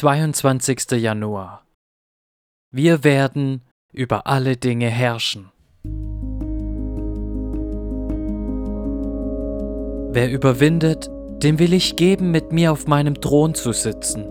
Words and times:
22. 0.00 0.92
Januar. 0.92 1.66
Wir 2.72 3.04
werden 3.04 3.60
über 3.92 4.26
alle 4.26 4.56
Dinge 4.56 4.86
herrschen. 4.86 5.50
Wer 10.10 10.30
überwindet, 10.32 11.10
dem 11.42 11.58
will 11.58 11.74
ich 11.74 11.96
geben, 11.96 12.30
mit 12.30 12.50
mir 12.50 12.72
auf 12.72 12.86
meinem 12.86 13.20
Thron 13.20 13.54
zu 13.54 13.72
sitzen, 13.72 14.24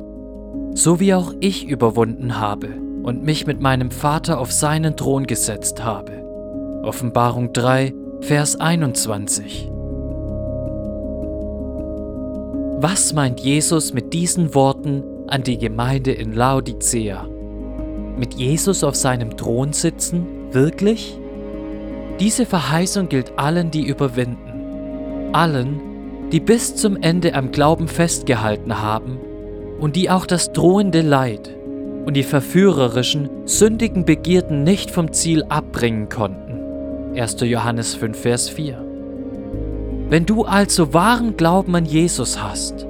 so 0.73 0.99
wie 0.99 1.13
auch 1.13 1.35
ich 1.39 1.67
überwunden 1.67 2.39
habe 2.39 2.69
und 3.03 3.21
mich 3.23 3.45
mit 3.45 3.61
meinem 3.61 3.91
Vater 3.91 4.39
auf 4.39 4.51
seinen 4.51 4.97
Thron 4.97 5.27
gesetzt 5.27 5.83
habe. 5.83 6.81
Offenbarung 6.81 7.53
3, 7.53 7.93
Vers 8.21 8.59
21. 8.59 9.69
Was 12.81 13.13
meint 13.13 13.39
Jesus 13.39 13.93
mit 13.93 14.13
diesen 14.13 14.55
Worten 14.55 15.03
an 15.29 15.43
die 15.43 15.57
Gemeinde 15.57 16.11
in 16.11 16.33
Laodicea? 16.33 17.27
Mit 18.17 18.33
Jesus 18.33 18.83
auf 18.83 18.95
seinem 18.95 19.37
Thron 19.37 19.73
sitzen? 19.73 20.25
Wirklich? 20.51 21.17
Diese 22.19 22.45
Verheißung 22.45 23.07
gilt 23.07 23.37
allen, 23.37 23.71
die 23.71 23.85
überwinden. 23.85 25.29
Allen, 25.31 25.79
die 26.31 26.39
bis 26.39 26.75
zum 26.75 26.97
Ende 26.97 27.33
am 27.33 27.51
Glauben 27.51 27.87
festgehalten 27.87 28.81
haben 28.81 29.19
und 29.79 29.95
die 29.95 30.09
auch 30.09 30.25
das 30.25 30.51
drohende 30.51 31.01
Leid 31.01 31.55
und 32.05 32.15
die 32.15 32.23
verführerischen, 32.23 33.29
sündigen 33.45 34.05
Begierden 34.05 34.63
nicht 34.63 34.91
vom 34.91 35.13
Ziel 35.13 35.43
abbringen 35.43 36.09
konnten. 36.09 37.15
1. 37.15 37.37
Johannes 37.41 37.95
5, 37.95 38.19
Vers 38.19 38.49
4. 38.49 38.85
Wenn 40.09 40.25
du 40.25 40.43
also 40.43 40.93
wahren 40.93 41.37
Glauben 41.37 41.75
an 41.75 41.85
Jesus 41.85 42.41
hast, 42.41 42.87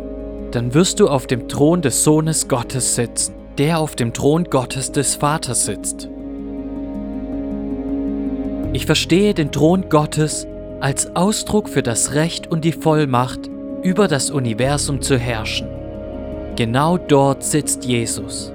dann 0.51 0.73
wirst 0.73 0.99
du 0.99 1.07
auf 1.07 1.27
dem 1.27 1.47
Thron 1.47 1.81
des 1.81 2.03
Sohnes 2.03 2.47
Gottes 2.47 2.95
sitzen, 2.95 3.35
der 3.57 3.79
auf 3.79 3.95
dem 3.95 4.13
Thron 4.13 4.45
Gottes 4.45 4.91
des 4.91 5.15
Vaters 5.15 5.65
sitzt. 5.65 6.09
Ich 8.73 8.85
verstehe 8.85 9.33
den 9.33 9.51
Thron 9.51 9.89
Gottes 9.89 10.47
als 10.79 11.15
Ausdruck 11.15 11.69
für 11.69 11.83
das 11.83 12.13
Recht 12.13 12.47
und 12.51 12.63
die 12.63 12.71
Vollmacht, 12.71 13.49
über 13.81 14.07
das 14.07 14.29
Universum 14.29 15.01
zu 15.01 15.17
herrschen. 15.17 15.67
Genau 16.55 16.97
dort 16.97 17.43
sitzt 17.43 17.85
Jesus. 17.85 18.51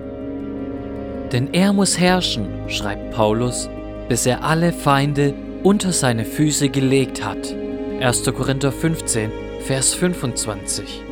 Denn 1.33 1.53
er 1.53 1.73
muss 1.73 1.99
herrschen, 1.99 2.47
schreibt 2.69 3.13
Paulus, 3.13 3.69
bis 4.09 4.27
er 4.27 4.45
alle 4.45 4.73
Feinde 4.73 5.35
unter 5.63 5.93
seine 5.93 6.25
Füße 6.25 6.69
gelegt 6.69 7.25
hat. 7.25 7.55
1. 8.01 8.25
Korinther 8.25 8.71
15, 8.71 9.31
Vers 9.61 9.95
25. 9.95 11.03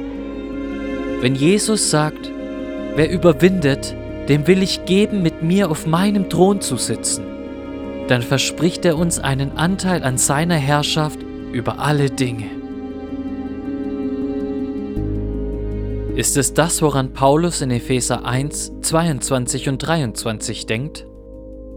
Wenn 1.23 1.37
Jesus 1.37 1.89
sagt, 1.89 2.33
wer 2.97 3.09
überwindet, 3.09 3.95
dem 4.28 4.48
will 4.48 4.61
ich 4.61 4.87
geben, 4.87 5.23
mit 5.23 5.41
mir 5.41 5.70
auf 5.70 5.87
meinem 5.87 6.29
Thron 6.29 6.61
zu 6.61 6.77
sitzen, 6.77 7.23
dann 8.09 8.23
verspricht 8.23 8.84
er 8.84 8.98
uns 8.98 9.20
einen 9.20 9.56
Anteil 9.56 10.03
an 10.03 10.19
seiner 10.19 10.56
Herrschaft 10.56 11.20
über 11.53 11.79
alle 11.79 12.11
Dinge. 12.11 12.47
Ist 16.17 16.37
es 16.37 16.55
das, 16.55 16.83
woran 16.83 17.12
Paulus 17.12 17.61
in 17.61 17.70
Epheser 17.70 18.25
1, 18.27 18.73
22 18.81 19.69
und 19.69 19.79
23 19.79 20.67
denkt? 20.67 21.07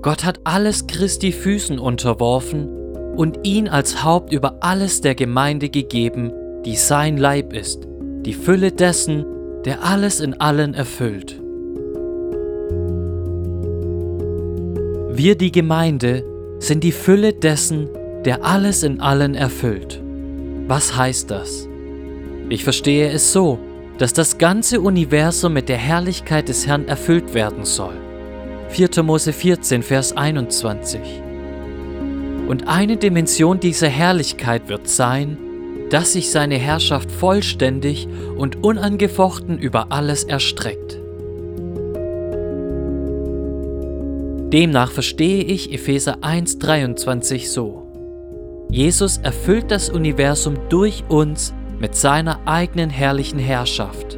Gott 0.01 0.25
hat 0.25 0.39
alles 0.43 0.87
Christi 0.87 1.31
Füßen 1.31 1.77
unterworfen 1.77 2.67
und 3.15 3.45
ihn 3.45 3.69
als 3.69 4.03
Haupt 4.03 4.33
über 4.33 4.57
alles 4.61 5.01
der 5.01 5.13
Gemeinde 5.13 5.69
gegeben, 5.69 6.33
die 6.65 6.77
sein 6.77 7.17
Leib 7.17 7.53
ist, 7.53 7.87
die 8.25 8.33
Fülle 8.33 8.71
dessen, 8.71 9.23
der 9.65 9.83
alles 9.83 10.19
in 10.19 10.39
allen 10.39 10.73
erfüllt. 10.75 11.41
Wir, 15.17 15.35
die 15.35 15.51
Gemeinde, 15.51 16.23
sind 16.59 16.83
die 16.83 16.91
Fülle 16.91 17.33
dessen, 17.33 17.89
der 18.25 18.43
alles 18.45 18.83
in 18.83 19.01
allen 19.01 19.33
erfüllt. 19.33 20.01
Was 20.67 20.95
heißt 20.95 21.31
das? 21.31 21.67
Ich 22.49 22.63
verstehe 22.63 23.09
es 23.09 23.33
so, 23.33 23.59
dass 23.97 24.13
das 24.13 24.37
ganze 24.37 24.81
Universum 24.81 25.53
mit 25.53 25.69
der 25.69 25.77
Herrlichkeit 25.77 26.47
des 26.47 26.67
Herrn 26.67 26.87
erfüllt 26.87 27.33
werden 27.33 27.65
soll. 27.65 27.95
4. 28.69 29.03
Mose 29.03 29.31
14, 29.33 29.83
Vers 29.83 30.15
21. 30.15 30.99
Und 32.47 32.67
eine 32.67 32.97
Dimension 32.97 33.59
dieser 33.59 33.87
Herrlichkeit 33.87 34.67
wird 34.67 34.87
sein, 34.87 35.37
dass 35.89 36.13
sich 36.13 36.31
seine 36.31 36.55
Herrschaft 36.55 37.11
vollständig 37.11 38.07
und 38.37 38.63
unangefochten 38.63 39.57
über 39.57 39.91
alles 39.91 40.23
erstreckt. 40.23 40.99
Demnach 44.51 44.91
verstehe 44.91 45.43
ich 45.43 45.73
Epheser 45.73 46.19
1.23 46.19 47.49
so. 47.49 47.85
Jesus 48.69 49.17
erfüllt 49.17 49.69
das 49.69 49.89
Universum 49.89 50.55
durch 50.69 51.03
uns 51.09 51.53
mit 51.79 51.95
seiner 51.95 52.39
eigenen 52.45 52.89
herrlichen 52.89 53.39
Herrschaft. 53.39 54.17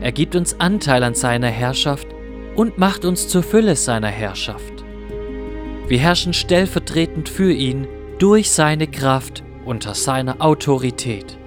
Er 0.00 0.12
gibt 0.12 0.34
uns 0.34 0.58
Anteil 0.58 1.02
an 1.02 1.14
seiner 1.14 1.48
Herrschaft 1.48 2.08
und 2.56 2.78
macht 2.78 3.04
uns 3.04 3.28
zur 3.28 3.42
Fülle 3.42 3.76
seiner 3.76 4.08
Herrschaft. 4.08 4.84
Wir 5.86 5.98
herrschen 5.98 6.32
stellvertretend 6.32 7.28
für 7.28 7.52
ihn 7.52 7.86
durch 8.18 8.50
seine 8.50 8.86
Kraft 8.86 9.42
unter 9.64 9.94
seiner 9.94 10.40
Autorität. 10.40 11.38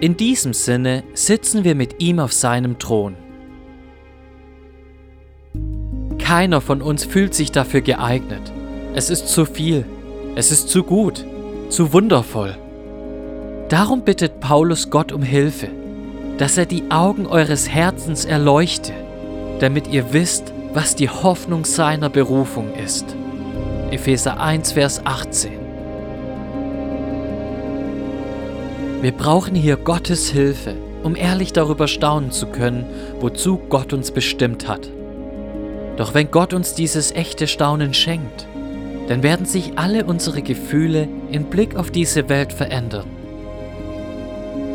In 0.00 0.16
diesem 0.16 0.54
Sinne 0.54 1.04
sitzen 1.14 1.64
wir 1.64 1.74
mit 1.74 2.00
ihm 2.00 2.18
auf 2.18 2.32
seinem 2.32 2.78
Thron. 2.78 3.16
Keiner 6.18 6.60
von 6.60 6.80
uns 6.80 7.04
fühlt 7.04 7.34
sich 7.34 7.52
dafür 7.52 7.80
geeignet. 7.80 8.52
Es 8.94 9.10
ist 9.10 9.28
zu 9.28 9.44
viel. 9.44 9.84
Es 10.36 10.50
ist 10.50 10.68
zu 10.68 10.84
gut. 10.84 11.24
Zu 11.68 11.92
wundervoll. 11.92 12.56
Darum 13.68 14.02
bittet 14.02 14.40
Paulus 14.40 14.90
Gott 14.90 15.12
um 15.12 15.22
Hilfe, 15.22 15.68
dass 16.38 16.56
er 16.56 16.66
die 16.66 16.90
Augen 16.90 17.26
eures 17.26 17.68
Herzens 17.68 18.24
erleuchte, 18.24 18.92
damit 19.60 19.86
ihr 19.88 20.12
wisst, 20.12 20.52
was 20.72 20.96
die 20.96 21.08
Hoffnung 21.08 21.64
seiner 21.64 22.08
Berufung 22.08 22.74
ist. 22.74 23.04
Epheser 23.90 24.40
1, 24.40 24.72
Vers 24.72 25.04
18. 25.04 25.59
Wir 29.02 29.12
brauchen 29.12 29.54
hier 29.54 29.78
Gottes 29.78 30.28
Hilfe, 30.30 30.74
um 31.02 31.16
ehrlich 31.16 31.54
darüber 31.54 31.88
staunen 31.88 32.32
zu 32.32 32.46
können, 32.46 32.84
wozu 33.18 33.56
Gott 33.56 33.94
uns 33.94 34.10
bestimmt 34.10 34.68
hat. 34.68 34.90
Doch 35.96 36.12
wenn 36.12 36.30
Gott 36.30 36.52
uns 36.52 36.74
dieses 36.74 37.10
echte 37.12 37.46
Staunen 37.46 37.94
schenkt, 37.94 38.46
dann 39.08 39.22
werden 39.22 39.46
sich 39.46 39.72
alle 39.76 40.04
unsere 40.04 40.42
Gefühle 40.42 41.08
in 41.32 41.44
Blick 41.44 41.76
auf 41.76 41.90
diese 41.90 42.28
Welt 42.28 42.52
verändern. 42.52 43.06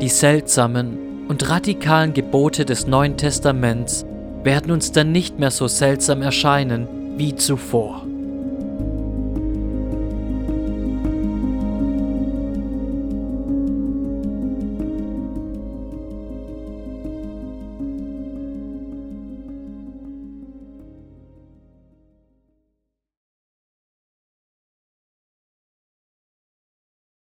Die 0.02 0.10
seltsamen 0.10 1.28
und 1.28 1.48
radikalen 1.48 2.16
Gebote 2.16 2.66
des 2.66 2.88
Neuen 2.88 3.18
Testaments 3.18 4.06
werden 4.44 4.72
uns 4.72 4.92
dann 4.92 5.12
nicht 5.12 5.38
mehr 5.38 5.52
so 5.52 5.68
seltsam 5.68 6.24
erscheinen 6.24 6.88
wie 7.18 7.36
zuvor. 7.36 8.05